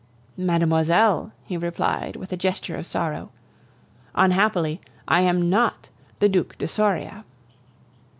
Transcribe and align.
"Mademoiselle," 0.37 1.31
he 1.45 1.55
replied, 1.55 2.15
with 2.15 2.33
a 2.33 2.35
gesture 2.35 2.75
of 2.75 2.87
sorrow, 2.87 3.29
"unhappily, 4.15 4.81
I 5.07 5.21
am 5.21 5.47
not 5.47 5.89
the 6.17 6.27
Duc 6.27 6.57
de 6.57 6.67
Soria." 6.67 7.23